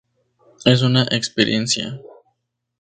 [0.65, 2.01] Es una experiencia.